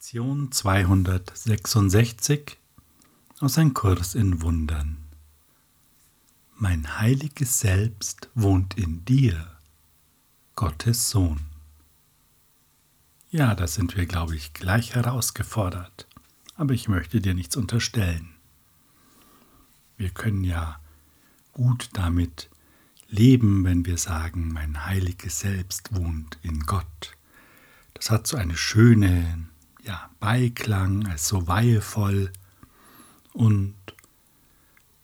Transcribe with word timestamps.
Lektion 0.00 0.50
266 0.50 2.56
aus 3.40 3.58
Ein 3.58 3.74
Kurs 3.74 4.14
in 4.14 4.40
Wundern. 4.40 4.96
Mein 6.56 6.98
heiliges 6.98 7.60
Selbst 7.60 8.30
wohnt 8.34 8.78
in 8.78 9.04
dir, 9.04 9.58
Gottes 10.56 11.10
Sohn. 11.10 11.40
Ja, 13.30 13.54
da 13.54 13.66
sind 13.66 13.94
wir, 13.94 14.06
glaube 14.06 14.36
ich, 14.36 14.54
gleich 14.54 14.94
herausgefordert, 14.94 16.06
aber 16.54 16.72
ich 16.72 16.88
möchte 16.88 17.20
dir 17.20 17.34
nichts 17.34 17.56
unterstellen. 17.56 18.30
Wir 19.98 20.08
können 20.08 20.44
ja 20.44 20.80
gut 21.52 21.90
damit 21.92 22.48
leben, 23.08 23.64
wenn 23.64 23.84
wir 23.84 23.98
sagen, 23.98 24.50
mein 24.50 24.86
heiliges 24.86 25.40
Selbst 25.40 25.94
wohnt 25.94 26.38
in 26.40 26.60
Gott. 26.60 27.18
Das 27.92 28.10
hat 28.10 28.26
so 28.26 28.38
eine 28.38 28.56
schöne, 28.56 29.49
ja, 29.84 30.10
Beiklang, 30.20 31.06
als 31.06 31.28
so 31.28 31.46
weihevoll 31.46 32.32
und 33.32 33.74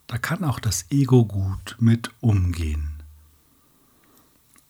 da 0.07 0.19
kann 0.19 0.45
auch 0.45 0.61
das 0.61 0.85
Ego 0.91 1.25
gut 1.25 1.77
mit 1.81 2.11
umgehen. 2.21 2.91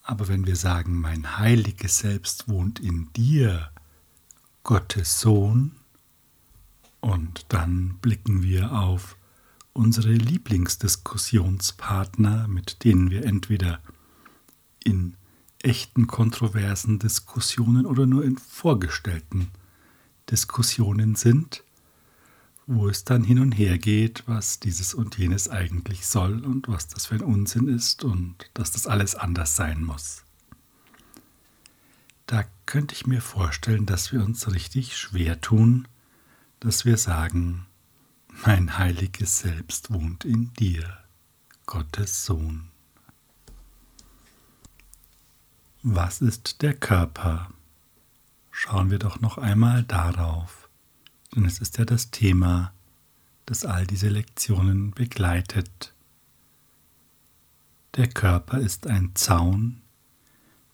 Aber 0.02 0.28
wenn 0.28 0.46
wir 0.46 0.54
sagen, 0.56 0.98
mein 1.00 1.38
heiliges 1.38 1.98
Selbst 1.98 2.48
wohnt 2.48 2.80
in 2.80 3.12
dir, 3.14 3.70
Gottes 4.62 5.20
Sohn, 5.20 5.72
und 7.00 7.44
dann 7.48 7.98
blicken 7.98 8.42
wir 8.42 8.72
auf 8.72 9.18
unsere 9.72 10.12
Lieblingsdiskussionspartner, 10.12 12.46
mit 12.48 12.84
denen 12.84 13.10
wir 13.10 13.26
entweder 13.26 13.80
in 14.82 15.14
echten 15.62 16.06
kontroversen 16.06 16.98
Diskussionen 16.98 17.84
oder 17.84 18.06
nur 18.06 18.24
in 18.24 18.38
vorgestellten 18.38 19.40
Diskussionen 19.40 19.65
sind, 21.16 21.64
wo 22.66 22.88
es 22.88 23.04
dann 23.04 23.22
hin 23.22 23.38
und 23.38 23.52
her 23.52 23.78
geht, 23.78 24.24
was 24.26 24.58
dieses 24.58 24.92
und 24.92 25.16
jenes 25.18 25.48
eigentlich 25.48 26.06
soll 26.06 26.44
und 26.44 26.68
was 26.68 26.88
das 26.88 27.06
für 27.06 27.14
ein 27.14 27.22
Unsinn 27.22 27.68
ist 27.68 28.02
und 28.02 28.50
dass 28.54 28.72
das 28.72 28.86
alles 28.86 29.14
anders 29.14 29.54
sein 29.56 29.84
muss. 29.84 30.24
Da 32.26 32.44
könnte 32.66 32.94
ich 32.94 33.06
mir 33.06 33.22
vorstellen, 33.22 33.86
dass 33.86 34.12
wir 34.12 34.24
uns 34.24 34.52
richtig 34.52 34.96
schwer 34.96 35.40
tun, 35.40 35.86
dass 36.58 36.84
wir 36.84 36.96
sagen, 36.96 37.66
mein 38.44 38.78
heiliges 38.78 39.38
Selbst 39.38 39.92
wohnt 39.92 40.24
in 40.24 40.52
dir, 40.54 40.98
Gottes 41.66 42.24
Sohn. 42.26 42.68
Was 45.82 46.20
ist 46.20 46.62
der 46.62 46.74
Körper? 46.74 47.50
Schauen 48.56 48.90
wir 48.90 48.98
doch 48.98 49.20
noch 49.20 49.36
einmal 49.36 49.82
darauf, 49.82 50.70
denn 51.34 51.44
es 51.44 51.58
ist 51.58 51.76
ja 51.76 51.84
das 51.84 52.10
Thema, 52.10 52.72
das 53.44 53.66
all 53.66 53.86
diese 53.86 54.08
Lektionen 54.08 54.92
begleitet. 54.92 55.92
Der 57.96 58.08
Körper 58.08 58.58
ist 58.58 58.86
ein 58.86 59.14
Zaun, 59.14 59.82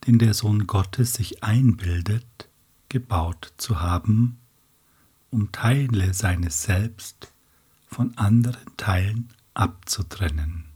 den 0.07 0.21
der 0.21 0.33
Sohn 0.33 0.69
Gottes 0.69 1.15
sich 1.15 1.43
einbildet, 1.43 2.49
gebaut 2.89 3.53
zu 3.57 3.81
haben, 3.81 4.39
um 5.33 5.51
Teile 5.51 6.15
seines 6.15 6.63
Selbst 6.63 7.33
von 7.89 8.17
anderen 8.17 8.77
Teilen 8.77 9.29
abzutrennen. 9.55 10.67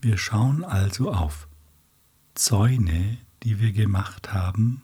Wir 0.00 0.16
schauen 0.16 0.64
also 0.64 1.10
auf 1.10 1.48
Zäune, 2.36 3.18
die 3.42 3.60
wir 3.60 3.72
gemacht 3.72 4.32
haben, 4.32 4.82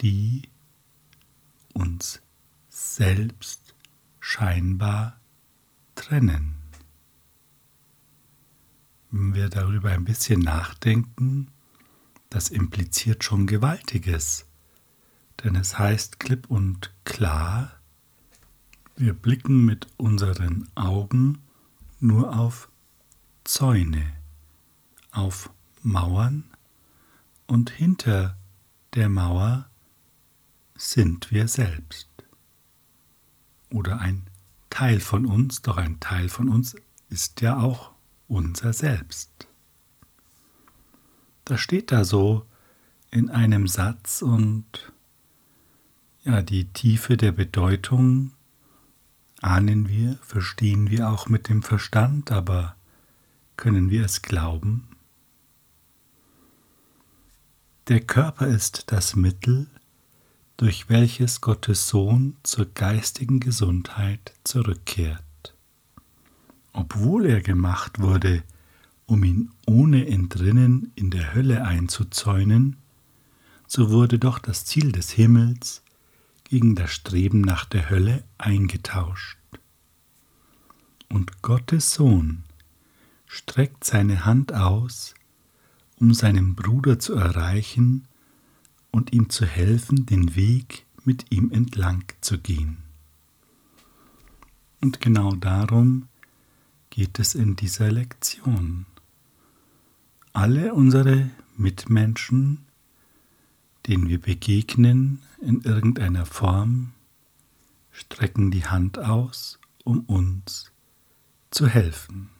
die 0.00 0.48
uns 1.74 2.20
selbst 2.68 3.74
scheinbar 4.20 5.20
trennen. 5.94 6.54
Wenn 9.10 9.34
wir 9.34 9.48
darüber 9.48 9.90
ein 9.90 10.04
bisschen 10.04 10.40
nachdenken, 10.40 11.50
das 12.30 12.50
impliziert 12.50 13.24
schon 13.24 13.46
Gewaltiges, 13.46 14.46
denn 15.42 15.56
es 15.56 15.78
heißt 15.78 16.20
klipp 16.20 16.50
und 16.50 16.92
klar, 17.04 17.72
wir 18.96 19.14
blicken 19.14 19.64
mit 19.64 19.86
unseren 19.96 20.68
Augen 20.74 21.38
nur 22.00 22.36
auf 22.38 22.68
Zäune, 23.44 24.12
auf 25.10 25.50
Mauern 25.82 26.47
und 27.48 27.70
hinter 27.70 28.36
der 28.94 29.08
Mauer 29.08 29.68
sind 30.76 31.32
wir 31.32 31.48
selbst. 31.48 32.08
Oder 33.70 34.00
ein 34.00 34.26
Teil 34.70 35.00
von 35.00 35.26
uns, 35.26 35.62
doch 35.62 35.76
ein 35.76 35.98
Teil 35.98 36.28
von 36.28 36.48
uns 36.48 36.76
ist 37.08 37.40
ja 37.40 37.58
auch 37.58 37.92
unser 38.28 38.72
Selbst. 38.72 39.48
Das 41.44 41.60
steht 41.60 41.90
da 41.90 42.04
so 42.04 42.46
in 43.10 43.30
einem 43.30 43.66
Satz 43.66 44.22
und 44.22 44.92
ja, 46.22 46.42
die 46.42 46.66
Tiefe 46.66 47.16
der 47.16 47.32
Bedeutung 47.32 48.32
ahnen 49.40 49.88
wir, 49.88 50.18
verstehen 50.22 50.90
wir 50.90 51.08
auch 51.08 51.28
mit 51.28 51.48
dem 51.48 51.62
Verstand, 51.62 52.30
aber 52.30 52.76
können 53.56 53.88
wir 53.88 54.04
es 54.04 54.20
glauben? 54.20 54.97
Der 57.88 58.00
Körper 58.00 58.46
ist 58.46 58.92
das 58.92 59.16
Mittel, 59.16 59.66
durch 60.58 60.90
welches 60.90 61.40
Gottes 61.40 61.88
Sohn 61.88 62.36
zur 62.42 62.66
geistigen 62.66 63.40
Gesundheit 63.40 64.34
zurückkehrt. 64.44 65.24
Obwohl 66.74 67.24
er 67.24 67.40
gemacht 67.40 67.98
wurde, 67.98 68.42
um 69.06 69.24
ihn 69.24 69.52
ohne 69.66 70.06
Entrinnen 70.06 70.92
in 70.96 71.10
der 71.10 71.32
Hölle 71.32 71.64
einzuzäunen, 71.64 72.76
so 73.66 73.90
wurde 73.90 74.18
doch 74.18 74.38
das 74.38 74.66
Ziel 74.66 74.92
des 74.92 75.08
Himmels 75.08 75.82
gegen 76.44 76.74
das 76.74 76.92
Streben 76.92 77.40
nach 77.40 77.64
der 77.64 77.88
Hölle 77.88 78.22
eingetauscht. 78.36 79.38
Und 81.08 81.40
Gottes 81.40 81.94
Sohn 81.94 82.44
streckt 83.26 83.82
seine 83.84 84.26
Hand 84.26 84.52
aus, 84.52 85.14
um 86.00 86.14
seinen 86.14 86.54
Bruder 86.54 86.98
zu 86.98 87.14
erreichen 87.14 88.06
und 88.90 89.12
ihm 89.12 89.30
zu 89.30 89.44
helfen, 89.44 90.06
den 90.06 90.36
Weg 90.36 90.86
mit 91.04 91.30
ihm 91.30 91.50
entlang 91.50 92.04
zu 92.20 92.38
gehen. 92.38 92.78
Und 94.80 95.00
genau 95.00 95.34
darum 95.34 96.08
geht 96.90 97.18
es 97.18 97.34
in 97.34 97.56
dieser 97.56 97.90
Lektion. 97.90 98.86
Alle 100.32 100.74
unsere 100.74 101.30
Mitmenschen, 101.56 102.66
denen 103.86 104.08
wir 104.08 104.20
begegnen 104.20 105.22
in 105.40 105.62
irgendeiner 105.62 106.26
Form, 106.26 106.92
strecken 107.90 108.50
die 108.50 108.66
Hand 108.66 108.98
aus, 108.98 109.58
um 109.84 110.00
uns 110.00 110.70
zu 111.50 111.66
helfen. 111.66 112.30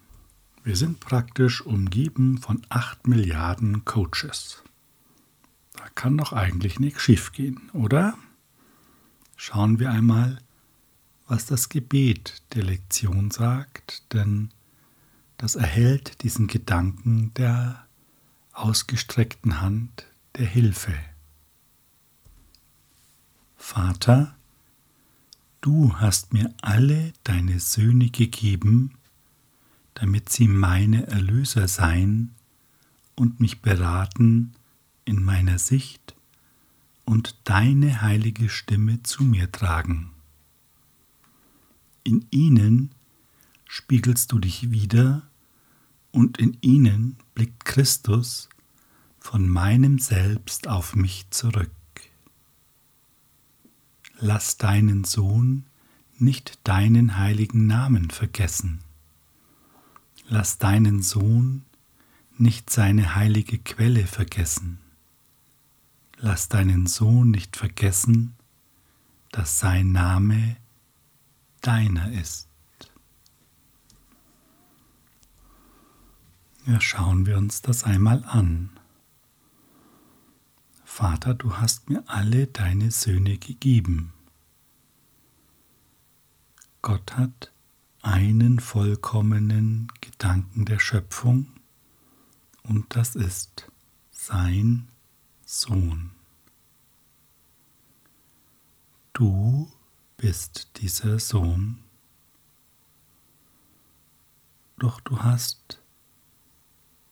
Wir 0.69 0.77
sind 0.77 1.01
praktisch 1.01 1.63
umgeben 1.63 2.37
von 2.37 2.61
acht 2.69 3.09
Milliarden 3.09 3.87
Coaches. 3.87 4.63
Da 5.73 5.89
kann 5.95 6.19
doch 6.19 6.35
eigentlich 6.35 6.79
nichts 6.79 7.01
schiefgehen, 7.01 7.71
oder? 7.73 8.19
Schauen 9.35 9.79
wir 9.79 9.91
einmal, 9.91 10.43
was 11.27 11.47
das 11.47 11.71
Gebet 11.71 12.43
der 12.53 12.65
Lektion 12.65 13.31
sagt, 13.31 14.13
denn 14.13 14.51
das 15.39 15.55
erhält 15.55 16.23
diesen 16.23 16.49
Gedanken 16.49 17.33
der 17.33 17.87
ausgestreckten 18.53 19.63
Hand 19.63 20.05
der 20.37 20.45
Hilfe. 20.45 20.93
Vater, 23.57 24.37
du 25.63 25.95
hast 25.97 26.35
mir 26.35 26.53
alle 26.61 27.15
deine 27.25 27.59
Söhne 27.59 28.11
gegeben, 28.11 28.98
damit 30.01 30.29
sie 30.29 30.47
meine 30.47 31.09
Erlöser 31.09 31.67
seien 31.67 32.35
und 33.17 33.41
mich 33.41 33.63
beraten 33.63 34.55
in 35.05 35.25
meiner 35.25 35.59
Sicht 35.59 36.15
und 37.05 37.35
deine 37.45 38.01
heilige 38.01 38.49
Stimme 38.49 39.03
zu 39.03 39.25
mir 39.25 39.51
tragen. 39.51 40.11
In 42.05 42.27
ihnen 42.31 42.95
spiegelst 43.67 44.31
du 44.31 44.39
dich 44.39 44.71
wieder 44.71 45.29
und 46.13 46.39
in 46.39 46.57
ihnen 46.61 47.17
blickt 47.35 47.65
Christus 47.65 48.49
von 49.19 49.49
meinem 49.49 49.99
Selbst 49.99 50.69
auf 50.69 50.95
mich 50.95 51.27
zurück. 51.31 51.73
Lass 54.21 54.59
deinen 54.59 55.03
Sohn 55.03 55.65
nicht 56.19 56.61
deinen 56.63 57.17
heiligen 57.17 57.67
Namen 57.67 58.11
vergessen 58.11 58.81
lass 60.29 60.59
deinen 60.59 61.03
Sohn 61.03 61.65
nicht 62.37 62.71
seine 62.71 63.15
heilige 63.15 63.59
Quelle 63.59 64.07
vergessen. 64.07 64.79
lass 66.21 66.49
deinen 66.49 66.87
Sohn 66.87 67.31
nicht 67.31 67.57
vergessen, 67.57 68.35
dass 69.31 69.59
sein 69.61 69.93
Name 69.93 70.57
deiner 71.61 72.11
ist. 72.13 72.49
Ja, 76.67 76.81
schauen 76.81 77.25
wir 77.25 77.39
uns 77.39 77.63
das 77.63 77.85
einmal 77.85 78.25
an. 78.25 78.71
Vater, 80.85 81.35
du 81.35 81.57
hast 81.57 81.89
mir 81.89 82.03
alle 82.07 82.49
deine 82.49 82.91
Söhne 82.91 83.39
gegeben. 83.39 84.13
Gott 86.83 87.17
hat 87.17 87.53
einen 88.09 88.59
vollkommenen 88.59 89.93
Gedanken 90.01 90.65
der 90.65 90.79
Schöpfung 90.79 91.47
und 92.63 92.97
das 92.97 93.15
ist 93.15 93.71
sein 94.11 94.89
Sohn. 95.45 96.13
Du 99.13 99.71
bist 100.17 100.71
dieser 100.81 101.19
Sohn, 101.19 101.81
doch 104.79 105.01
du 105.01 105.19
hast 105.19 105.83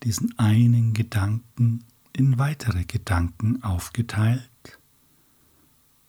diesen 0.03 0.39
einen 0.39 0.95
Gedanken 0.95 1.85
in 2.15 2.39
weitere 2.39 2.87
Gedanken 2.87 3.63
aufgeteilt 3.63 4.79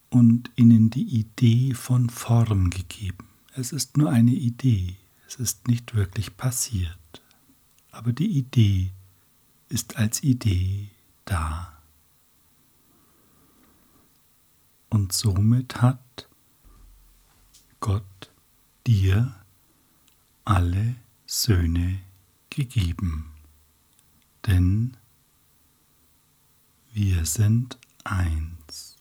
und 0.10 0.50
ihnen 0.56 0.90
die 0.90 1.20
Idee 1.20 1.74
von 1.74 2.10
Form 2.10 2.70
gegeben. 2.70 3.27
Es 3.60 3.72
ist 3.72 3.98
nur 3.98 4.12
eine 4.12 4.34
Idee, 4.34 4.98
es 5.26 5.38
ist 5.38 5.68
nicht 5.68 5.96
wirklich 5.96 6.38
passiert, 6.38 7.24
aber 7.90 8.14
die 8.14 8.38
Idee 8.38 8.92
ist 9.68 9.98
als 9.98 10.22
Idee 10.22 10.92
da. 11.26 11.76
Und 14.90 15.12
somit 15.12 15.82
hat 15.82 16.30
Gott 17.80 18.32
dir 18.86 19.34
alle 20.46 20.96
Söhne 21.26 22.00
gegeben, 22.52 23.32
denn 24.46 24.98
wir 26.94 27.26
sind 27.26 27.80
eins. 28.04 28.98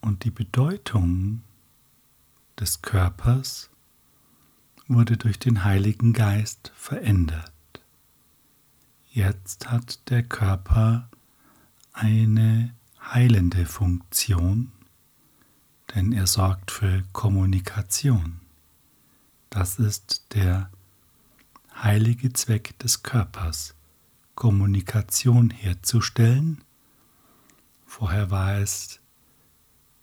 Und 0.00 0.24
die 0.24 0.30
Bedeutung 0.30 1.42
des 2.60 2.82
Körpers 2.82 3.70
wurde 4.86 5.16
durch 5.16 5.38
den 5.38 5.64
Heiligen 5.64 6.12
Geist 6.12 6.72
verändert. 6.74 7.52
Jetzt 9.10 9.70
hat 9.70 10.08
der 10.10 10.22
Körper 10.22 11.08
eine 11.92 12.74
heilende 13.00 13.66
Funktion, 13.66 14.72
denn 15.94 16.12
er 16.12 16.26
sorgt 16.26 16.70
für 16.70 17.02
Kommunikation. 17.12 18.40
Das 19.50 19.78
ist 19.78 20.34
der 20.34 20.70
heilige 21.74 22.32
Zweck 22.32 22.78
des 22.78 23.02
Körpers, 23.02 23.74
Kommunikation 24.34 25.50
herzustellen. 25.50 26.62
Vorher 27.86 28.30
war 28.30 28.58
es 28.58 29.00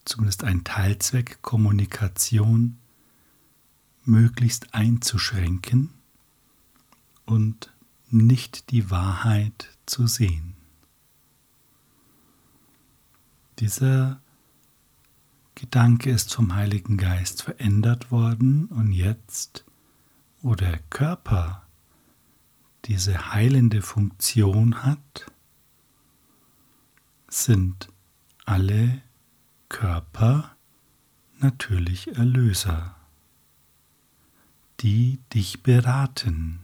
zumindest 0.06 0.44
ein 0.44 0.64
Teilzweck, 0.64 1.42
Kommunikation 1.42 2.78
möglichst 4.04 4.74
einzuschränken 4.74 5.90
und 7.26 7.74
nicht 8.10 8.72
die 8.72 8.92
Wahrheit 8.92 9.70
zu 9.86 10.08
sehen. 10.08 10.56
Dieser 13.60 14.22
Gedanke 15.56 16.12
ist 16.12 16.34
vom 16.34 16.54
Heiligen 16.54 16.98
Geist 16.98 17.42
verändert 17.42 18.12
worden 18.12 18.66
und 18.66 18.92
jetzt, 18.92 19.66
wo 20.42 20.54
der 20.54 20.78
Körper 20.90 21.66
diese 22.86 23.34
heilende 23.34 23.82
Funktion 23.82 24.84
hat, 24.84 25.32
sind 27.28 27.90
alle 28.46 29.02
Körper 29.70 30.56
natürlich 31.40 32.16
Erlöser, 32.16 32.96
die 34.80 35.20
dich 35.34 35.64
beraten. 35.64 36.60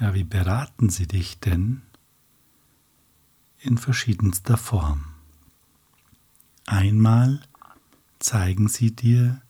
Ja, 0.00 0.14
wie 0.14 0.24
beraten 0.24 0.90
sie 0.90 1.06
dich 1.06 1.40
denn? 1.40 1.82
In 3.58 3.78
verschiedenster 3.78 4.56
Form. 4.56 5.04
Einmal 6.66 7.40
zeigen 8.18 8.68
sie 8.68 8.94
dir 8.94 9.40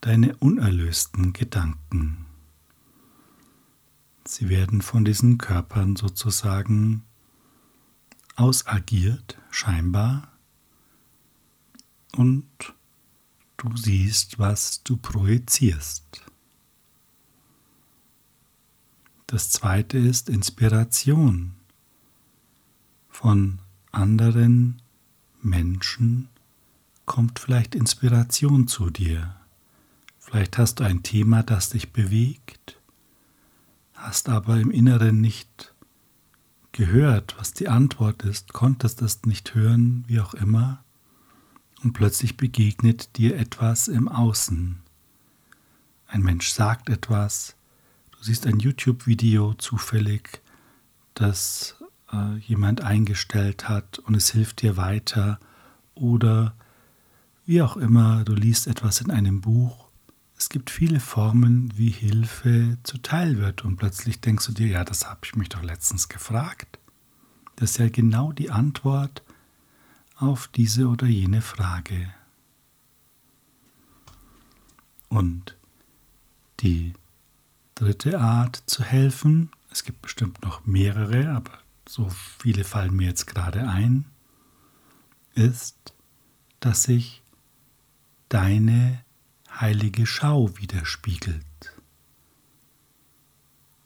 deine 0.00 0.36
unerlösten 0.36 1.32
Gedanken. 1.32 2.26
Sie 4.24 4.48
werden 4.48 4.82
von 4.82 5.04
diesen 5.04 5.38
Körpern 5.38 5.96
sozusagen 5.96 7.04
ausagiert, 8.36 9.38
scheinbar, 9.50 10.31
und 12.16 12.46
du 13.56 13.76
siehst, 13.76 14.38
was 14.38 14.82
du 14.82 14.96
projizierst. 14.96 16.22
Das 19.26 19.50
zweite 19.50 19.98
ist 19.98 20.28
Inspiration 20.28 21.54
von 23.08 23.60
anderen 23.92 24.82
Menschen 25.40 26.28
kommt 27.06 27.38
vielleicht 27.38 27.74
Inspiration 27.74 28.68
zu 28.68 28.90
dir. 28.90 29.36
Vielleicht 30.18 30.58
hast 30.58 30.80
du 30.80 30.84
ein 30.84 31.02
Thema, 31.02 31.42
das 31.42 31.70
dich 31.70 31.92
bewegt, 31.92 32.78
hast 33.94 34.28
aber 34.28 34.58
im 34.58 34.70
Inneren 34.70 35.20
nicht 35.20 35.74
gehört, 36.72 37.34
was 37.38 37.52
die 37.52 37.68
Antwort 37.68 38.22
ist, 38.22 38.52
konntest 38.52 39.02
es 39.02 39.24
nicht 39.24 39.54
hören, 39.54 40.04
wie 40.06 40.20
auch 40.20 40.34
immer 40.34 40.82
und 41.82 41.92
plötzlich 41.92 42.36
begegnet 42.36 43.16
dir 43.16 43.36
etwas 43.36 43.88
im 43.88 44.08
Außen. 44.08 44.78
Ein 46.06 46.22
Mensch 46.22 46.50
sagt 46.50 46.88
etwas, 46.88 47.56
du 48.12 48.22
siehst 48.22 48.46
ein 48.46 48.60
YouTube-Video 48.60 49.54
zufällig, 49.54 50.42
das 51.14 51.76
äh, 52.12 52.36
jemand 52.36 52.82
eingestellt 52.82 53.68
hat 53.68 53.98
und 54.00 54.14
es 54.14 54.30
hilft 54.30 54.62
dir 54.62 54.76
weiter 54.76 55.40
oder 55.94 56.54
wie 57.44 57.62
auch 57.62 57.76
immer, 57.76 58.24
du 58.24 58.34
liest 58.34 58.66
etwas 58.66 59.00
in 59.00 59.10
einem 59.10 59.40
Buch. 59.40 59.88
Es 60.38 60.48
gibt 60.48 60.70
viele 60.70 61.00
Formen, 61.00 61.72
wie 61.76 61.90
Hilfe 61.90 62.78
zuteil 62.82 63.38
wird 63.38 63.64
und 63.64 63.76
plötzlich 63.76 64.20
denkst 64.20 64.46
du 64.46 64.52
dir, 64.52 64.68
ja, 64.68 64.84
das 64.84 65.08
habe 65.08 65.20
ich 65.24 65.34
mich 65.34 65.48
doch 65.48 65.62
letztens 65.62 66.08
gefragt. 66.08 66.78
Das 67.56 67.72
ist 67.72 67.78
ja 67.78 67.88
genau 67.88 68.32
die 68.32 68.50
Antwort 68.50 69.22
auf 70.22 70.48
diese 70.48 70.88
oder 70.88 71.06
jene 71.06 71.42
Frage. 71.42 72.14
Und 75.08 75.56
die 76.60 76.94
dritte 77.74 78.20
Art 78.20 78.62
zu 78.66 78.84
helfen, 78.84 79.50
es 79.70 79.84
gibt 79.84 80.00
bestimmt 80.00 80.42
noch 80.42 80.64
mehrere, 80.64 81.30
aber 81.30 81.58
so 81.88 82.08
viele 82.38 82.64
fallen 82.64 82.94
mir 82.94 83.08
jetzt 83.08 83.26
gerade 83.26 83.68
ein, 83.68 84.04
ist, 85.34 85.92
dass 86.60 86.84
sich 86.84 87.22
deine 88.28 89.02
heilige 89.50 90.06
Schau 90.06 90.56
widerspiegelt. 90.56 91.44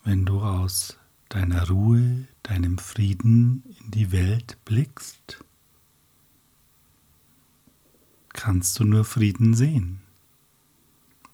Wenn 0.04 0.26
du 0.26 0.40
aus 0.40 0.98
deiner 1.28 1.68
Ruhe, 1.68 2.28
deinem 2.42 2.78
Frieden 2.78 3.64
in 3.80 3.90
die 3.90 4.12
Welt 4.12 4.58
blickst, 4.64 5.44
kannst 8.36 8.78
du 8.78 8.84
nur 8.84 9.04
Frieden 9.04 9.54
sehen. 9.54 10.00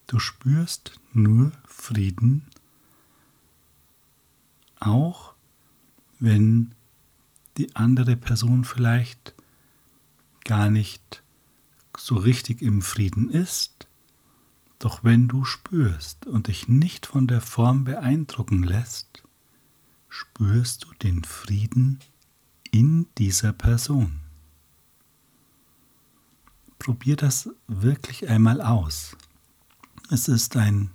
Du 0.06 0.18
spürst 0.18 0.98
nur 1.12 1.52
Frieden, 1.66 2.46
auch 4.80 5.34
wenn 6.18 6.74
die 7.58 7.76
andere 7.76 8.16
Person 8.16 8.64
vielleicht 8.64 9.34
gar 10.44 10.70
nicht 10.70 11.22
so 11.96 12.16
richtig 12.16 12.62
im 12.62 12.80
Frieden 12.80 13.30
ist, 13.30 13.88
doch 14.78 15.04
wenn 15.04 15.28
du 15.28 15.44
spürst 15.44 16.26
und 16.26 16.46
dich 16.46 16.68
nicht 16.68 17.06
von 17.06 17.26
der 17.26 17.40
Form 17.40 17.84
beeindrucken 17.84 18.62
lässt, 18.62 19.22
spürst 20.08 20.84
du 20.84 20.94
den 20.94 21.24
Frieden 21.24 21.98
in 22.70 23.06
dieser 23.18 23.52
Person. 23.52 24.21
Probier 26.82 27.14
das 27.14 27.48
wirklich 27.68 28.28
einmal 28.28 28.60
aus. 28.60 29.16
Es 30.10 30.26
ist 30.26 30.56
ein, 30.56 30.90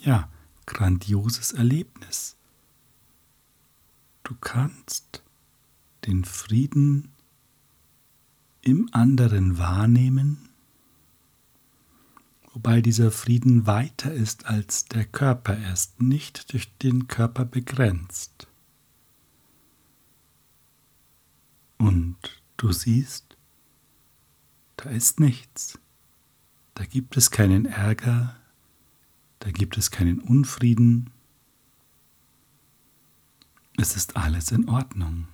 ja, 0.00 0.28
grandioses 0.66 1.52
Erlebnis. 1.52 2.34
Du 4.24 4.34
kannst 4.40 5.22
den 6.04 6.24
Frieden 6.24 7.12
im 8.62 8.88
anderen 8.90 9.56
wahrnehmen, 9.56 10.48
wobei 12.52 12.80
dieser 12.80 13.12
Frieden 13.12 13.68
weiter 13.68 14.12
ist 14.12 14.46
als 14.46 14.86
der 14.86 15.04
Körper, 15.04 15.56
er 15.56 15.74
ist 15.74 16.02
nicht 16.02 16.52
durch 16.52 16.76
den 16.78 17.06
Körper 17.06 17.44
begrenzt. 17.44 18.48
Und 21.76 22.16
du 22.56 22.72
siehst, 22.72 23.27
da 24.78 24.90
ist 24.90 25.18
nichts, 25.18 25.78
da 26.74 26.84
gibt 26.84 27.16
es 27.16 27.30
keinen 27.30 27.66
Ärger, 27.66 28.36
da 29.40 29.50
gibt 29.50 29.76
es 29.76 29.90
keinen 29.90 30.20
Unfrieden, 30.20 31.10
es 33.76 33.96
ist 33.96 34.16
alles 34.16 34.52
in 34.52 34.68
Ordnung. 34.68 35.26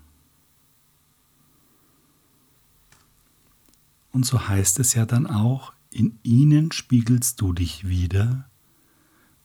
Und 4.12 4.24
so 4.24 4.48
heißt 4.48 4.78
es 4.78 4.94
ja 4.94 5.04
dann 5.04 5.26
auch, 5.26 5.74
in 5.90 6.18
ihnen 6.22 6.72
spiegelst 6.72 7.40
du 7.40 7.52
dich 7.52 7.86
wieder 7.86 8.48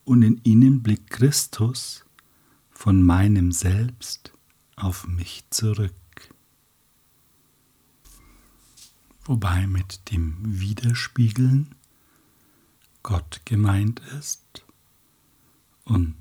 und 0.06 0.22
in 0.22 0.40
ihnen 0.44 0.82
blickt 0.82 1.10
Christus 1.10 2.06
von 2.70 3.04
meinem 3.04 3.52
Selbst 3.52 4.34
auf 4.78 5.08
mich 5.08 5.44
zurück. 5.50 5.99
Wobei 9.26 9.68
mit 9.68 10.12
dem 10.12 10.38
Widerspiegeln 10.60 11.76
Gott 13.04 13.42
gemeint 13.46 14.02
ist 14.18 14.66
und 15.84 16.16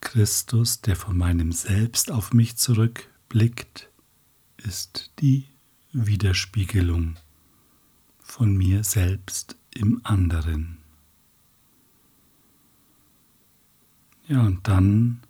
Christus, 0.00 0.80
der 0.80 0.96
von 0.96 1.16
meinem 1.16 1.52
Selbst 1.52 2.10
auf 2.10 2.32
mich 2.32 2.56
zurückblickt, 2.56 3.88
ist 4.56 5.12
die 5.20 5.46
Widerspiegelung 5.92 7.16
von 8.18 8.56
mir 8.56 8.84
selbst 8.84 9.56
im 9.74 10.00
anderen. 10.04 10.78
Ja, 14.26 14.42
und 14.42 14.68
dann 14.68 15.20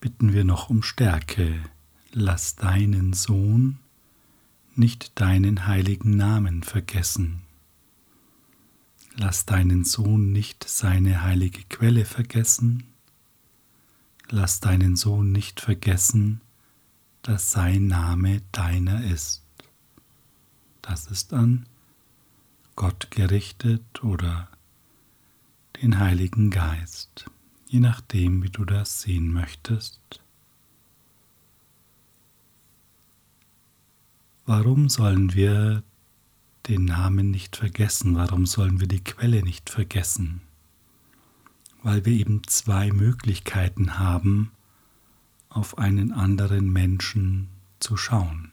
bitten 0.00 0.32
wir 0.32 0.44
noch 0.44 0.70
um 0.70 0.82
Stärke. 0.82 1.62
Lass 2.12 2.56
deinen 2.56 3.12
Sohn 3.12 3.78
nicht 4.78 5.20
deinen 5.20 5.66
heiligen 5.66 6.16
Namen 6.16 6.62
vergessen. 6.62 7.42
Lass 9.14 9.46
deinen 9.46 9.84
Sohn 9.84 10.32
nicht 10.32 10.64
seine 10.68 11.22
heilige 11.22 11.64
Quelle 11.64 12.04
vergessen. 12.04 12.84
Lass 14.30 14.60
deinen 14.60 14.94
Sohn 14.94 15.32
nicht 15.32 15.60
vergessen, 15.60 16.40
dass 17.22 17.50
sein 17.50 17.88
Name 17.88 18.42
deiner 18.52 19.04
ist. 19.04 19.42
Das 20.82 21.06
ist 21.06 21.32
an 21.32 21.66
Gott 22.76 23.10
gerichtet 23.10 24.04
oder 24.04 24.48
den 25.82 25.98
Heiligen 25.98 26.50
Geist, 26.50 27.28
je 27.66 27.80
nachdem, 27.80 28.44
wie 28.44 28.50
du 28.50 28.64
das 28.64 29.02
sehen 29.02 29.32
möchtest. 29.32 30.22
Warum 34.48 34.88
sollen 34.88 35.34
wir 35.34 35.82
den 36.68 36.86
Namen 36.86 37.30
nicht 37.30 37.56
vergessen? 37.56 38.16
Warum 38.16 38.46
sollen 38.46 38.80
wir 38.80 38.88
die 38.88 39.04
Quelle 39.04 39.42
nicht 39.42 39.68
vergessen? 39.68 40.40
Weil 41.82 42.06
wir 42.06 42.14
eben 42.14 42.40
zwei 42.46 42.90
Möglichkeiten 42.90 43.98
haben, 43.98 44.52
auf 45.50 45.76
einen 45.76 46.12
anderen 46.12 46.72
Menschen 46.72 47.48
zu 47.78 47.98
schauen. 47.98 48.50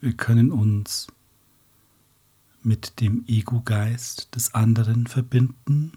Wir 0.00 0.12
können 0.12 0.52
uns 0.52 1.08
mit 2.62 3.00
dem 3.00 3.24
Ego-Geist 3.26 4.32
des 4.36 4.54
anderen 4.54 5.08
verbinden 5.08 5.90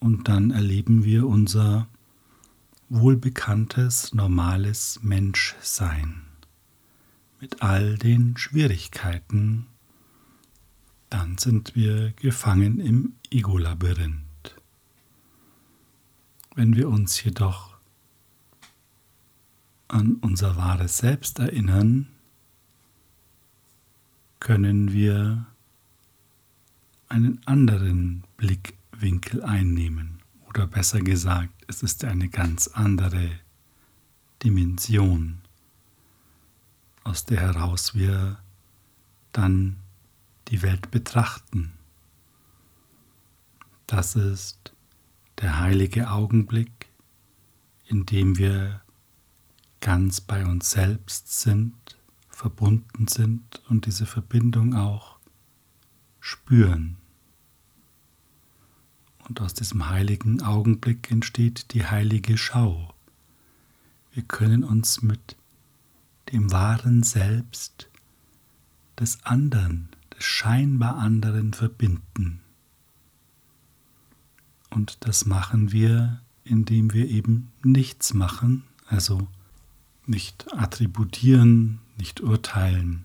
und 0.00 0.28
dann 0.28 0.50
erleben 0.50 1.02
wir 1.02 1.26
unser 1.26 1.88
wohlbekanntes, 2.90 4.12
normales 4.12 5.00
Menschsein 5.02 6.27
mit 7.40 7.62
all 7.62 7.96
den 7.96 8.36
Schwierigkeiten, 8.36 9.66
dann 11.10 11.38
sind 11.38 11.74
wir 11.74 12.12
gefangen 12.12 12.80
im 12.80 13.14
Ego-Labyrinth. 13.30 14.24
Wenn 16.54 16.76
wir 16.76 16.88
uns 16.88 17.22
jedoch 17.22 17.76
an 19.86 20.16
unser 20.20 20.56
wahres 20.56 20.98
Selbst 20.98 21.38
erinnern, 21.38 22.08
können 24.40 24.92
wir 24.92 25.46
einen 27.08 27.40
anderen 27.46 28.24
Blickwinkel 28.36 29.42
einnehmen. 29.42 30.18
Oder 30.48 30.66
besser 30.66 31.00
gesagt, 31.00 31.54
es 31.68 31.82
ist 31.82 32.04
eine 32.04 32.28
ganz 32.28 32.68
andere 32.68 33.30
Dimension 34.42 35.40
aus 37.08 37.24
der 37.24 37.40
heraus 37.40 37.94
wir 37.94 38.38
dann 39.32 39.78
die 40.48 40.60
Welt 40.60 40.90
betrachten. 40.90 41.72
Das 43.86 44.14
ist 44.14 44.74
der 45.40 45.58
heilige 45.58 46.10
Augenblick, 46.10 46.90
in 47.86 48.04
dem 48.04 48.36
wir 48.36 48.82
ganz 49.80 50.20
bei 50.20 50.44
uns 50.44 50.70
selbst 50.70 51.40
sind, 51.40 51.74
verbunden 52.28 53.08
sind 53.08 53.62
und 53.70 53.86
diese 53.86 54.04
Verbindung 54.04 54.74
auch 54.74 55.18
spüren. 56.20 56.98
Und 59.26 59.40
aus 59.40 59.54
diesem 59.54 59.88
heiligen 59.88 60.42
Augenblick 60.42 61.10
entsteht 61.10 61.72
die 61.72 61.86
heilige 61.86 62.36
Schau. 62.36 62.92
Wir 64.12 64.24
können 64.24 64.62
uns 64.62 65.00
mit 65.00 65.37
dem 66.32 66.52
wahren 66.52 67.02
Selbst 67.02 67.88
des 68.98 69.24
anderen, 69.24 69.88
des 70.16 70.24
scheinbar 70.24 70.96
anderen 70.96 71.52
verbinden. 71.52 72.40
Und 74.70 74.98
das 75.06 75.24
machen 75.24 75.72
wir, 75.72 76.20
indem 76.44 76.92
wir 76.92 77.08
eben 77.08 77.52
nichts 77.62 78.14
machen, 78.14 78.64
also 78.86 79.28
nicht 80.06 80.52
attributieren, 80.52 81.80
nicht 81.96 82.20
urteilen, 82.20 83.04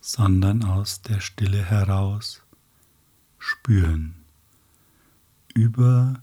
sondern 0.00 0.64
aus 0.64 1.02
der 1.02 1.20
Stille 1.20 1.64
heraus 1.64 2.42
spüren 3.38 4.14
über 5.54 6.22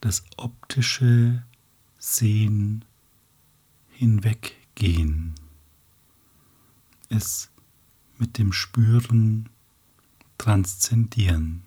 das 0.00 0.24
optische 0.36 1.42
Sehen 1.98 2.84
hinweggehen, 3.96 5.34
es 7.08 7.50
mit 8.18 8.36
dem 8.36 8.52
Spüren 8.52 9.48
transzendieren. 10.36 11.62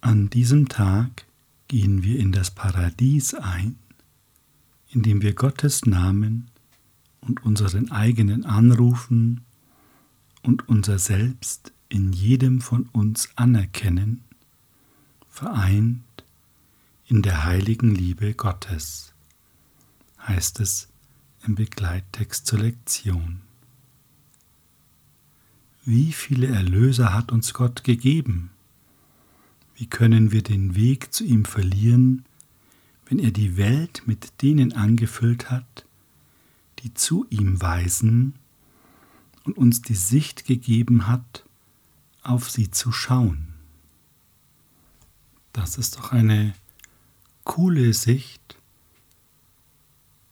An 0.00 0.30
diesem 0.30 0.68
Tag 0.68 1.26
gehen 1.68 2.02
wir 2.02 2.18
in 2.18 2.32
das 2.32 2.50
Paradies 2.50 3.34
ein, 3.34 3.76
indem 4.90 5.20
wir 5.20 5.34
Gottes 5.34 5.84
Namen 5.84 6.50
und 7.20 7.44
unseren 7.44 7.90
eigenen 7.90 8.44
anrufen 8.44 9.42
und 10.42 10.68
unser 10.68 10.98
Selbst 10.98 11.72
in 11.88 12.12
jedem 12.12 12.60
von 12.60 12.88
uns 12.92 13.28
anerkennen, 13.36 14.24
vereint 15.28 16.23
in 17.06 17.22
der 17.22 17.44
heiligen 17.44 17.94
Liebe 17.94 18.34
Gottes, 18.34 19.12
heißt 20.26 20.60
es 20.60 20.88
im 21.46 21.54
Begleittext 21.54 22.46
zur 22.46 22.60
Lektion. 22.60 23.42
Wie 25.84 26.12
viele 26.12 26.46
Erlöser 26.46 27.12
hat 27.12 27.30
uns 27.30 27.52
Gott 27.52 27.84
gegeben? 27.84 28.50
Wie 29.74 29.86
können 29.86 30.32
wir 30.32 30.42
den 30.42 30.74
Weg 30.76 31.12
zu 31.12 31.24
ihm 31.24 31.44
verlieren, 31.44 32.24
wenn 33.06 33.18
er 33.18 33.32
die 33.32 33.58
Welt 33.58 34.02
mit 34.06 34.40
denen 34.40 34.72
angefüllt 34.72 35.50
hat, 35.50 35.84
die 36.78 36.94
zu 36.94 37.26
ihm 37.28 37.60
weisen 37.60 38.34
und 39.44 39.58
uns 39.58 39.82
die 39.82 39.94
Sicht 39.94 40.46
gegeben 40.46 41.06
hat, 41.06 41.44
auf 42.22 42.50
sie 42.50 42.70
zu 42.70 42.92
schauen? 42.92 43.48
Das 45.52 45.76
ist 45.76 45.98
doch 45.98 46.12
eine 46.12 46.54
coole 47.44 47.92
Sicht, 47.92 48.58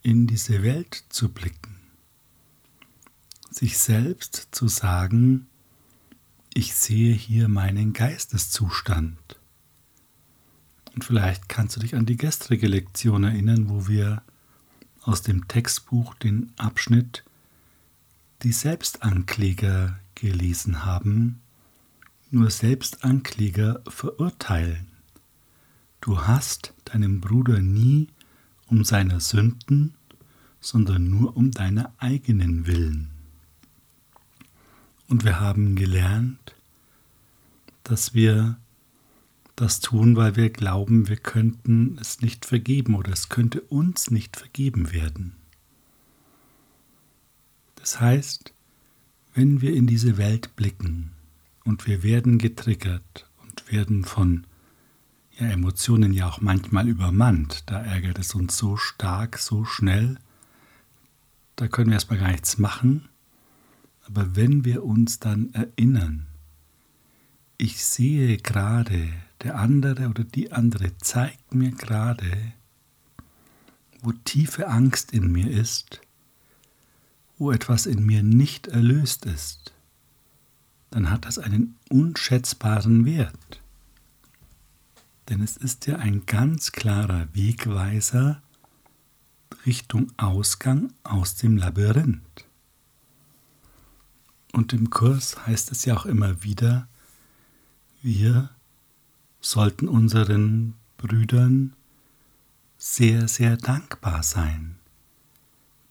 in 0.02 0.26
diese 0.26 0.62
Welt 0.62 1.04
zu 1.10 1.28
blicken, 1.28 1.76
sich 3.50 3.78
selbst 3.78 4.48
zu 4.50 4.66
sagen, 4.66 5.46
ich 6.54 6.74
sehe 6.74 7.14
hier 7.14 7.48
meinen 7.48 7.92
Geisteszustand. 7.92 9.38
Und 10.94 11.04
vielleicht 11.04 11.48
kannst 11.48 11.76
du 11.76 11.80
dich 11.80 11.94
an 11.94 12.04
die 12.04 12.16
gestrige 12.16 12.66
Lektion 12.66 13.24
erinnern, 13.24 13.68
wo 13.68 13.88
wir 13.88 14.22
aus 15.02 15.22
dem 15.22 15.48
Textbuch 15.48 16.14
den 16.14 16.52
Abschnitt 16.58 17.24
Die 18.42 18.52
Selbstankläger 18.52 19.98
gelesen 20.14 20.84
haben. 20.84 21.40
Nur 22.30 22.50
Selbstankläger 22.50 23.82
verurteilen. 23.88 24.91
Du 26.02 26.20
hast 26.20 26.74
deinen 26.84 27.20
Bruder 27.20 27.60
nie 27.62 28.08
um 28.66 28.84
seiner 28.84 29.20
Sünden, 29.20 29.94
sondern 30.60 31.08
nur 31.08 31.36
um 31.36 31.52
deiner 31.52 31.94
eigenen 31.98 32.66
Willen. 32.66 33.10
Und 35.06 35.24
wir 35.24 35.38
haben 35.38 35.76
gelernt, 35.76 36.56
dass 37.84 38.14
wir 38.14 38.58
das 39.54 39.78
tun, 39.78 40.16
weil 40.16 40.34
wir 40.34 40.50
glauben, 40.50 41.08
wir 41.08 41.18
könnten 41.18 41.96
es 42.00 42.20
nicht 42.20 42.46
vergeben 42.46 42.96
oder 42.96 43.12
es 43.12 43.28
könnte 43.28 43.60
uns 43.60 44.10
nicht 44.10 44.36
vergeben 44.36 44.92
werden. 44.92 45.36
Das 47.76 48.00
heißt, 48.00 48.52
wenn 49.34 49.60
wir 49.60 49.72
in 49.72 49.86
diese 49.86 50.16
Welt 50.16 50.56
blicken 50.56 51.12
und 51.64 51.86
wir 51.86 52.02
werden 52.02 52.38
getriggert 52.38 53.30
und 53.40 53.70
werden 53.70 54.04
von 54.04 54.48
ja, 55.38 55.46
Emotionen 55.46 56.12
ja 56.12 56.28
auch 56.28 56.40
manchmal 56.40 56.88
übermannt, 56.88 57.64
da 57.66 57.82
ärgert 57.82 58.18
es 58.18 58.34
uns 58.34 58.56
so 58.56 58.76
stark, 58.76 59.38
so 59.38 59.64
schnell, 59.64 60.18
da 61.56 61.68
können 61.68 61.90
wir 61.90 61.94
erstmal 61.94 62.18
gar 62.18 62.30
nichts 62.30 62.58
machen, 62.58 63.08
aber 64.06 64.36
wenn 64.36 64.64
wir 64.64 64.84
uns 64.84 65.20
dann 65.20 65.52
erinnern, 65.54 66.26
ich 67.56 67.84
sehe 67.84 68.36
gerade, 68.38 69.12
der 69.42 69.58
andere 69.58 70.08
oder 70.08 70.24
die 70.24 70.52
andere 70.52 70.96
zeigt 70.98 71.54
mir 71.54 71.70
gerade, 71.70 72.52
wo 74.02 74.12
tiefe 74.12 74.68
Angst 74.68 75.12
in 75.12 75.30
mir 75.30 75.50
ist, 75.50 76.00
wo 77.38 77.52
etwas 77.52 77.86
in 77.86 78.04
mir 78.04 78.22
nicht 78.22 78.66
erlöst 78.66 79.26
ist, 79.26 79.72
dann 80.90 81.10
hat 81.10 81.24
das 81.24 81.38
einen 81.38 81.76
unschätzbaren 81.88 83.04
Wert. 83.04 83.61
Denn 85.32 85.40
es 85.40 85.56
ist 85.56 85.86
ja 85.86 85.96
ein 85.96 86.26
ganz 86.26 86.72
klarer 86.72 87.26
Wegweiser 87.32 88.42
Richtung 89.64 90.12
Ausgang 90.18 90.92
aus 91.04 91.36
dem 91.36 91.56
Labyrinth. 91.56 92.44
Und 94.52 94.74
im 94.74 94.90
Kurs 94.90 95.46
heißt 95.46 95.72
es 95.72 95.86
ja 95.86 95.96
auch 95.96 96.04
immer 96.04 96.42
wieder, 96.42 96.86
wir 98.02 98.50
sollten 99.40 99.88
unseren 99.88 100.74
Brüdern 100.98 101.72
sehr, 102.76 103.26
sehr 103.26 103.56
dankbar 103.56 104.22
sein, 104.22 104.76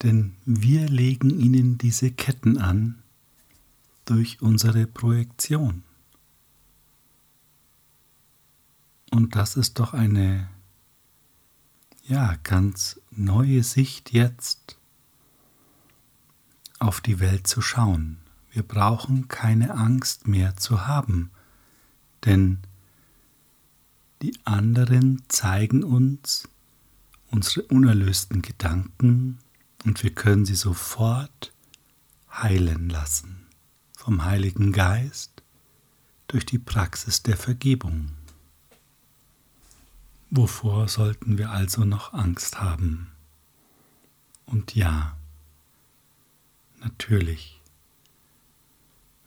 denn 0.03 0.35
wir 0.45 0.87
legen 0.87 1.31
ihnen 1.31 1.79
diese 1.79 2.11
Ketten 2.11 2.59
an 2.59 3.01
durch 4.05 4.39
unsere 4.39 4.85
Projektion. 4.85 5.81
Und 9.11 9.35
das 9.35 9.57
ist 9.57 9.79
doch 9.79 9.93
eine, 9.93 10.49
ja, 12.07 12.37
ganz 12.43 12.99
neue 13.11 13.61
Sicht 13.61 14.11
jetzt 14.13 14.77
auf 16.79 17.01
die 17.01 17.19
Welt 17.19 17.45
zu 17.45 17.61
schauen. 17.61 18.17
Wir 18.51 18.63
brauchen 18.63 19.27
keine 19.27 19.75
Angst 19.75 20.27
mehr 20.27 20.57
zu 20.57 20.87
haben, 20.87 21.29
denn 22.25 22.59
die 24.21 24.33
anderen 24.45 25.23
zeigen 25.27 25.83
uns 25.83 26.47
unsere 27.29 27.65
unerlösten 27.67 28.41
Gedanken 28.41 29.39
und 29.83 30.03
wir 30.03 30.13
können 30.13 30.45
sie 30.45 30.55
sofort 30.55 31.53
heilen 32.31 32.89
lassen 32.89 33.47
vom 33.95 34.23
Heiligen 34.23 34.71
Geist 34.71 35.43
durch 36.27 36.45
die 36.45 36.59
Praxis 36.59 37.23
der 37.23 37.37
Vergebung. 37.37 38.11
Wovor 40.33 40.87
sollten 40.87 41.37
wir 41.37 41.51
also 41.51 41.83
noch 41.83 42.13
Angst 42.13 42.61
haben? 42.61 43.11
Und 44.45 44.75
ja, 44.75 45.17
natürlich, 46.79 47.59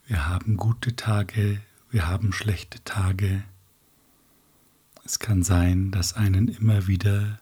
wir 0.07 0.27
haben 0.27 0.57
gute 0.57 0.97
Tage, 0.97 1.61
wir 1.91 2.09
haben 2.09 2.33
schlechte 2.33 2.83
Tage. 2.85 3.45
Es 5.05 5.19
kann 5.19 5.43
sein, 5.43 5.91
dass 5.91 6.15
einen 6.15 6.49
immer 6.49 6.87
wieder 6.87 7.39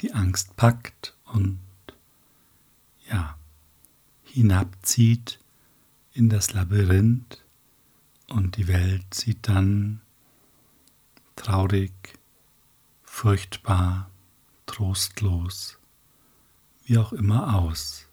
die 0.00 0.12
Angst 0.12 0.54
packt 0.56 1.16
und 1.24 1.60
ja, 3.08 3.38
hinabzieht 4.22 5.40
in 6.12 6.28
das 6.28 6.52
Labyrinth 6.52 7.42
und 8.28 8.58
die 8.58 8.68
Welt 8.68 9.14
sieht 9.14 9.48
dann 9.48 10.02
traurig, 11.36 12.19
furchtbar, 13.20 14.10
trostlos, 14.64 15.76
wie 16.86 16.96
auch 16.96 17.12
immer 17.12 17.54
aus. 17.54 18.06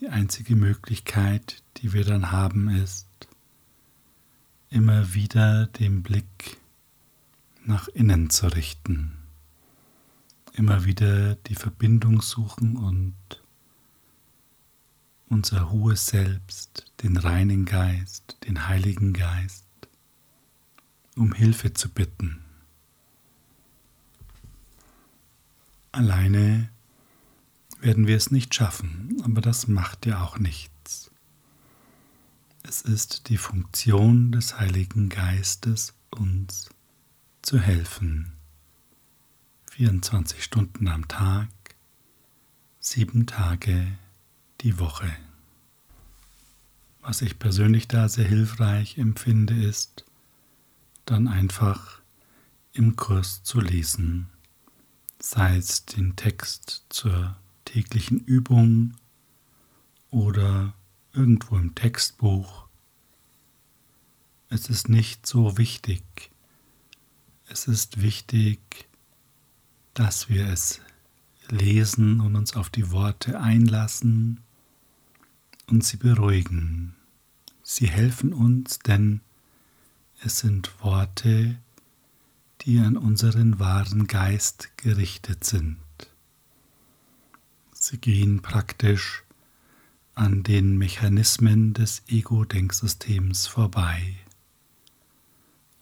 Die 0.00 0.08
einzige 0.08 0.56
Möglichkeit, 0.56 1.62
die 1.76 1.92
wir 1.92 2.06
dann 2.06 2.32
haben, 2.32 2.70
ist, 2.70 3.06
immer 4.70 5.12
wieder 5.12 5.66
den 5.66 6.02
Blick 6.02 6.56
nach 7.66 7.88
innen 7.88 8.30
zu 8.30 8.46
richten, 8.46 9.18
immer 10.54 10.86
wieder 10.86 11.34
die 11.34 11.56
Verbindung 11.56 12.22
suchen 12.22 12.78
und 12.78 13.14
unser 15.28 15.70
hohes 15.70 16.06
Selbst, 16.06 16.90
den 17.02 17.18
reinen 17.18 17.66
Geist, 17.66 18.38
den 18.46 18.66
Heiligen 18.66 19.12
Geist, 19.12 19.67
um 21.18 21.32
Hilfe 21.32 21.74
zu 21.74 21.88
bitten. 21.88 22.38
Alleine 25.90 26.70
werden 27.80 28.06
wir 28.06 28.16
es 28.16 28.30
nicht 28.30 28.54
schaffen, 28.54 29.20
aber 29.24 29.40
das 29.40 29.66
macht 29.66 30.06
ja 30.06 30.22
auch 30.22 30.38
nichts. 30.38 31.10
Es 32.62 32.82
ist 32.82 33.28
die 33.28 33.36
Funktion 33.36 34.30
des 34.30 34.58
Heiligen 34.58 35.08
Geistes, 35.08 35.94
uns 36.10 36.70
zu 37.42 37.58
helfen. 37.58 38.32
24 39.72 40.42
Stunden 40.42 40.86
am 40.88 41.08
Tag, 41.08 41.48
sieben 42.78 43.26
Tage 43.26 43.98
die 44.60 44.78
Woche. 44.78 45.10
Was 47.00 47.22
ich 47.22 47.38
persönlich 47.38 47.88
da 47.88 48.08
sehr 48.08 48.26
hilfreich 48.26 48.98
empfinde, 48.98 49.54
ist, 49.54 50.04
dann 51.10 51.26
einfach 51.26 52.00
im 52.72 52.96
Kurs 52.96 53.42
zu 53.42 53.60
lesen, 53.60 54.28
sei 55.18 55.56
es 55.56 55.86
den 55.86 56.16
Text 56.16 56.84
zur 56.90 57.36
täglichen 57.64 58.20
Übung 58.20 58.94
oder 60.10 60.74
irgendwo 61.12 61.56
im 61.56 61.74
Textbuch. 61.74 62.68
Es 64.50 64.68
ist 64.68 64.88
nicht 64.88 65.26
so 65.26 65.56
wichtig. 65.58 66.02
Es 67.48 67.66
ist 67.68 68.02
wichtig, 68.02 68.88
dass 69.94 70.28
wir 70.28 70.46
es 70.48 70.80
lesen 71.48 72.20
und 72.20 72.36
uns 72.36 72.54
auf 72.54 72.68
die 72.68 72.90
Worte 72.90 73.40
einlassen 73.40 74.40
und 75.66 75.84
sie 75.84 75.96
beruhigen. 75.96 76.94
Sie 77.62 77.88
helfen 77.88 78.32
uns, 78.34 78.78
denn 78.80 79.22
es 80.22 80.38
sind 80.40 80.82
Worte, 80.82 81.56
die 82.62 82.78
an 82.78 82.96
unseren 82.96 83.58
wahren 83.58 84.06
Geist 84.06 84.76
gerichtet 84.76 85.44
sind. 85.44 85.78
Sie 87.72 87.98
gehen 87.98 88.42
praktisch 88.42 89.22
an 90.14 90.42
den 90.42 90.76
Mechanismen 90.76 91.74
des 91.74 92.02
Ego-Denksystems 92.08 93.46
vorbei 93.46 94.16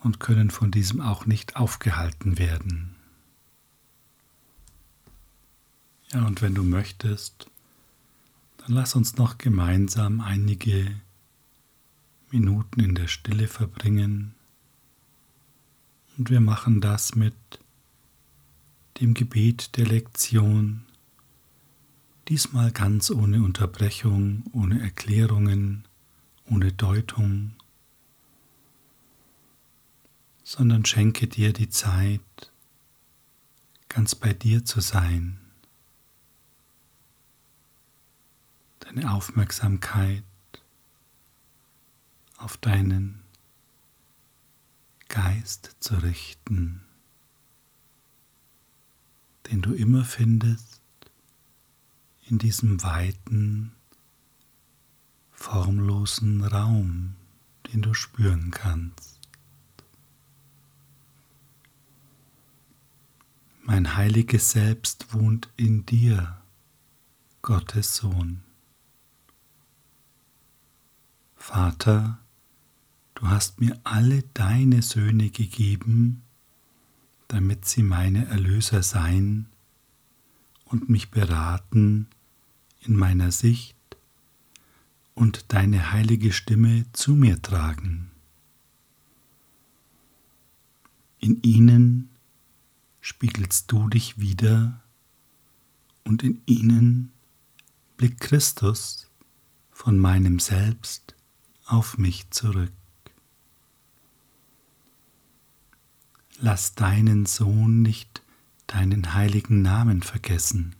und 0.00 0.20
können 0.20 0.50
von 0.50 0.70
diesem 0.70 1.00
auch 1.00 1.24
nicht 1.24 1.56
aufgehalten 1.56 2.38
werden. 2.38 2.94
Ja, 6.12 6.26
und 6.26 6.42
wenn 6.42 6.54
du 6.54 6.62
möchtest, 6.62 7.50
dann 8.58 8.72
lass 8.72 8.94
uns 8.94 9.16
noch 9.16 9.38
gemeinsam 9.38 10.20
einige 10.20 10.94
Minuten 12.30 12.80
in 12.80 12.94
der 12.94 13.08
Stille 13.08 13.48
verbringen. 13.48 14.34
Und 16.16 16.30
wir 16.30 16.40
machen 16.40 16.80
das 16.80 17.14
mit 17.14 17.34
dem 19.00 19.14
Gebet 19.14 19.76
der 19.76 19.86
Lektion 19.86 20.82
Diesmal 22.28 22.72
ganz 22.72 23.12
ohne 23.12 23.40
Unterbrechung, 23.40 24.42
ohne 24.50 24.80
Erklärungen, 24.80 25.84
ohne 26.50 26.72
Deutung. 26.72 27.52
sondern 30.46 30.84
schenke 30.84 31.26
dir 31.26 31.52
die 31.52 31.70
Zeit, 31.70 32.52
ganz 33.88 34.14
bei 34.14 34.32
dir 34.32 34.64
zu 34.64 34.80
sein, 34.80 35.40
deine 38.78 39.12
Aufmerksamkeit 39.12 40.22
auf 42.38 42.56
deinen 42.56 43.22
Geist 45.08 45.76
zu 45.80 45.94
richten, 45.96 46.84
den 49.50 49.62
du 49.62 49.72
immer 49.72 50.04
findest 50.04 50.80
in 52.28 52.38
diesem 52.38 52.82
weiten, 52.82 53.72
formlosen 55.30 56.42
Raum, 56.44 57.14
den 57.72 57.82
du 57.82 57.94
spüren 57.94 58.50
kannst. 58.50 59.20
Mein 63.62 63.96
heiliges 63.96 64.50
Selbst 64.50 65.12
wohnt 65.12 65.48
in 65.56 65.86
dir, 65.86 66.40
Gottes 67.42 67.96
Sohn. 67.96 68.42
Vater, 71.36 72.18
du 73.16 73.28
hast 73.28 73.60
mir 73.60 73.78
alle 73.82 74.22
deine 74.34 74.82
Söhne 74.82 75.30
gegeben, 75.30 76.22
damit 77.28 77.64
sie 77.64 77.82
meine 77.82 78.26
Erlöser 78.26 78.82
seien 78.82 79.46
und 80.66 80.88
mich 80.88 81.10
beraten 81.10 82.06
in 82.82 82.94
meiner 82.94 83.32
Sicht 83.32 83.74
und 85.14 85.46
deine 85.48 85.92
heilige 85.92 86.32
Stimme 86.32 86.84
zu 86.92 87.14
mir 87.14 87.40
tragen. 87.40 88.10
In 91.18 91.42
ihnen 91.42 92.10
spiegelst 93.00 93.72
du 93.72 93.88
dich 93.88 94.20
wieder 94.20 94.82
und 96.04 96.22
in 96.22 96.42
ihnen 96.44 97.12
blickt 97.96 98.20
Christus 98.20 99.10
von 99.72 99.98
meinem 99.98 100.38
Selbst 100.38 101.14
auf 101.64 101.96
mich 101.96 102.30
zurück. 102.30 102.75
Lass 106.38 106.74
deinen 106.74 107.24
Sohn 107.24 107.80
nicht 107.80 108.22
deinen 108.66 109.14
heiligen 109.14 109.62
Namen 109.62 110.02
vergessen. 110.02 110.74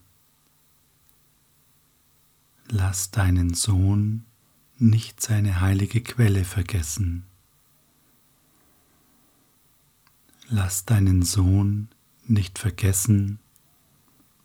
Lass 2.69 3.11
deinen 3.11 3.55
Sohn 3.55 4.27
nicht 4.79 5.23
seine 5.23 5.61
heilige 5.61 6.03
Quelle 6.03 6.45
vergessen. 6.45 7.25
Lass 10.49 10.85
deinen 10.85 11.23
Sohn 11.23 11.89
nicht 12.27 12.59
vergessen, 12.59 13.39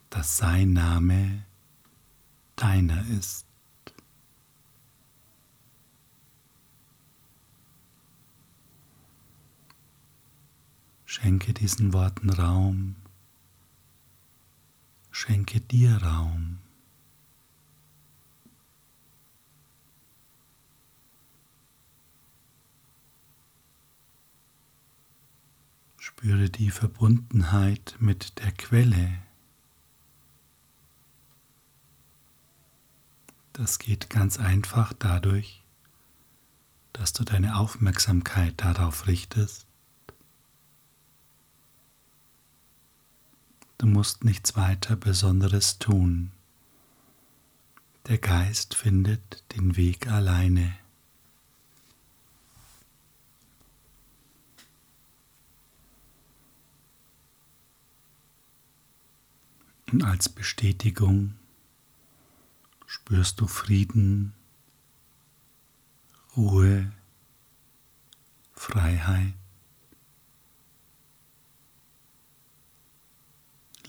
dass 0.10 0.38
sein 0.38 0.72
Name 0.72 1.44
deiner 2.56 3.06
ist. 3.08 3.46
Schenke 11.22 11.54
diesen 11.54 11.94
Worten 11.94 12.32
Raum. 12.32 12.96
Schenke 15.12 15.62
dir 15.62 16.02
Raum. 16.02 16.58
Spüre 26.00 26.50
die 26.50 26.72
Verbundenheit 26.72 27.98
mit 28.00 28.40
der 28.40 28.52
Quelle. 28.54 29.20
Das 33.54 33.78
geht 33.78 34.10
ganz 34.10 34.40
einfach 34.40 34.92
dadurch, 34.94 35.62
dass 36.94 37.14
du 37.14 37.24
deine 37.24 37.58
Aufmerksamkeit 37.58 38.60
darauf 38.60 39.06
richtest, 39.06 39.68
Du 43.82 43.88
musst 43.88 44.24
nichts 44.24 44.56
weiter 44.56 44.96
Besonderes 44.96 45.80
tun. 45.80 46.32
Der 48.06 48.20
Geist 48.20 48.76
findet 48.76 49.44
den 49.56 49.76
Weg 49.76 50.06
alleine. 50.06 50.78
Und 59.92 60.04
als 60.04 60.30
Bestätigung 60.30 61.34
spürst 62.86 63.42
du 63.42 63.48
Frieden, 63.48 64.34
Ruhe, 66.38 66.92
Freiheit. 68.54 69.41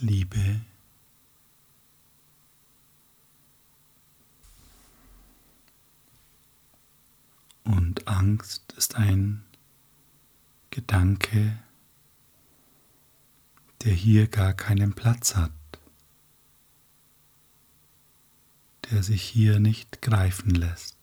Liebe. 0.03 0.61
Und 7.63 8.09
Angst 8.09 8.73
ist 8.73 8.97
ein 8.97 9.45
Gedanke, 10.71 11.57
der 13.85 13.93
hier 13.93 14.27
gar 14.27 14.55
keinen 14.55 14.93
Platz 14.93 15.37
hat, 15.37 15.53
der 18.91 19.05
sich 19.05 19.23
hier 19.23 19.61
nicht 19.61 20.03
greifen 20.03 20.51
lässt. 20.51 20.97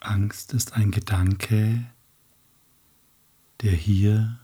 Angst 0.00 0.54
ist 0.54 0.72
ein 0.72 0.90
Gedanke, 0.90 1.90
der 3.60 3.72
hier 3.72 4.38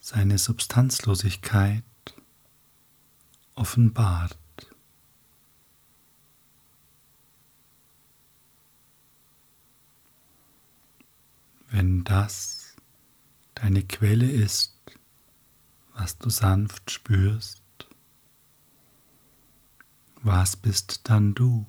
seine 0.00 0.38
Substanzlosigkeit 0.38 1.84
offenbart. 3.54 4.38
Wenn 11.70 12.04
das 12.04 12.76
deine 13.54 13.82
Quelle 13.82 14.30
ist, 14.30 14.74
was 15.94 16.16
du 16.16 16.30
sanft 16.30 16.90
spürst, 16.90 17.62
was 20.22 20.56
bist 20.56 21.00
dann 21.04 21.34
du? 21.34 21.66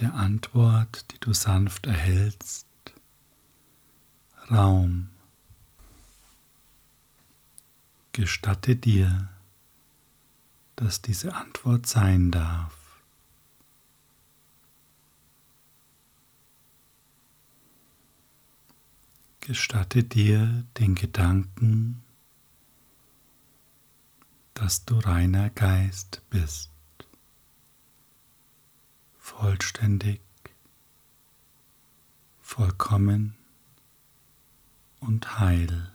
Der 0.00 0.14
Antwort, 0.14 1.10
die 1.12 1.18
du 1.18 1.32
sanft 1.32 1.86
erhältst, 1.86 2.66
Raum. 4.50 5.10
Gestatte 8.12 8.76
dir, 8.76 9.28
dass 10.76 11.02
diese 11.02 11.34
Antwort 11.34 11.86
sein 11.86 12.30
darf. 12.30 12.74
Gestatte 19.40 20.04
dir 20.04 20.64
den 20.78 20.94
Gedanken, 20.94 22.02
dass 24.54 24.84
du 24.84 24.98
reiner 24.98 25.50
Geist 25.50 26.22
bist 26.30 26.70
vollständig, 29.28 30.20
vollkommen 32.40 33.36
und 35.00 35.38
heil. 35.38 35.92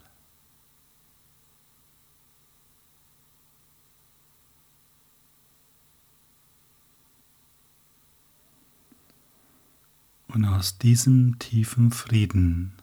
Und 10.28 10.46
aus 10.46 10.78
diesem 10.78 11.38
tiefen 11.39 11.91
Frieden 11.91 12.74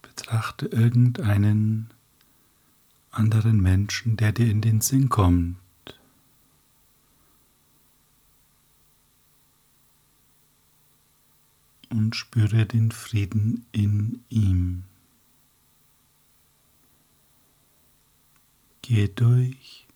betrachte 0.00 0.66
irgendeinen 0.66 1.90
anderen 3.10 3.60
Menschen, 3.60 4.16
der 4.16 4.32
dir 4.32 4.50
in 4.50 4.60
den 4.60 4.80
Sinn 4.80 5.08
kommt 5.08 5.61
und 11.92 12.16
spüre 12.16 12.66
den 12.66 12.90
Frieden 12.90 13.66
in 13.72 14.24
ihm. 14.30 14.84
Gehe 18.80 19.08
durch 19.08 19.86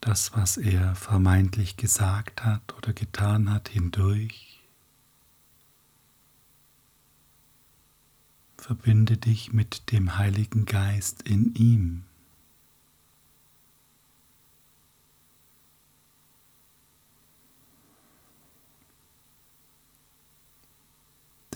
das, 0.00 0.34
was 0.34 0.56
er 0.56 0.94
vermeintlich 0.94 1.76
gesagt 1.76 2.44
hat 2.44 2.74
oder 2.76 2.92
getan 2.92 3.50
hat, 3.50 3.68
hindurch. 3.68 4.60
Verbinde 8.56 9.16
dich 9.16 9.52
mit 9.52 9.90
dem 9.92 10.16
Heiligen 10.18 10.64
Geist 10.64 11.22
in 11.22 11.54
ihm. 11.54 12.04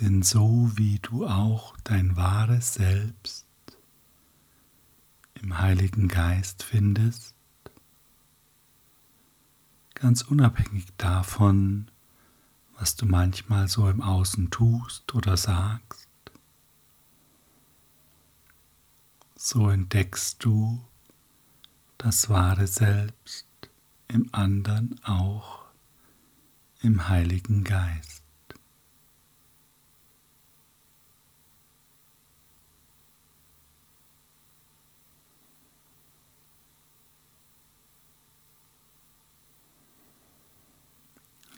Denn 0.00 0.22
so 0.22 0.70
wie 0.76 0.98
du 0.98 1.26
auch 1.26 1.76
dein 1.84 2.16
wahres 2.16 2.74
Selbst 2.74 3.46
im 5.34 5.58
Heiligen 5.58 6.08
Geist 6.08 6.62
findest, 6.62 7.34
ganz 9.94 10.22
unabhängig 10.22 10.86
davon, 10.96 11.90
was 12.78 12.96
du 12.96 13.04
manchmal 13.04 13.68
so 13.68 13.88
im 13.90 14.00
Außen 14.00 14.50
tust 14.50 15.14
oder 15.14 15.36
sagst, 15.36 16.08
so 19.36 19.68
entdeckst 19.68 20.42
du 20.42 20.82
das 21.98 22.30
wahre 22.30 22.66
Selbst 22.66 23.46
im 24.08 24.30
anderen 24.32 24.98
auch 25.04 25.66
im 26.80 27.08
Heiligen 27.08 27.64
Geist. 27.64 28.22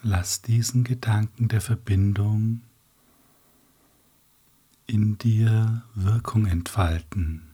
Lass 0.04 0.42
diesen 0.42 0.82
Gedanken 0.82 1.46
der 1.46 1.60
Verbindung 1.60 2.62
in 4.86 5.16
dir 5.16 5.84
Wirkung 5.94 6.46
entfalten. 6.46 7.48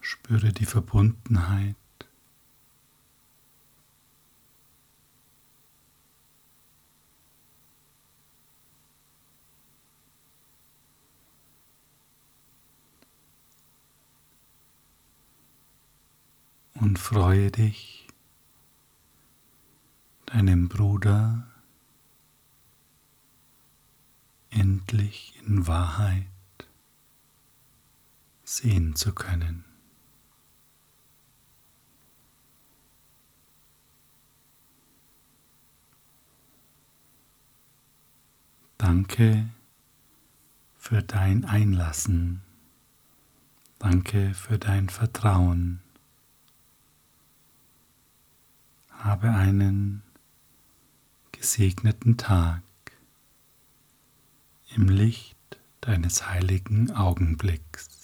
Spüre 0.00 0.52
die 0.52 0.66
Verbundenheit 0.66 1.74
und 16.88 16.98
freue 16.98 17.50
dich, 17.50 18.06
deinem 20.24 20.70
Bruder 20.70 21.46
endlich 24.48 25.38
in 25.46 25.66
Wahrheit 25.66 26.24
sehen 28.42 28.96
zu 28.96 29.14
können. 29.14 29.66
Danke 38.78 39.50
für 40.78 41.02
dein 41.02 41.44
Einlassen. 41.44 42.40
Danke 43.78 44.32
für 44.32 44.58
dein 44.58 44.88
Vertrauen. 44.88 45.82
Habe 48.98 49.30
einen 49.30 50.02
gesegneten 51.30 52.16
Tag 52.16 52.62
im 54.74 54.88
Licht 54.88 55.36
deines 55.80 56.28
heiligen 56.28 56.90
Augenblicks. 56.90 57.97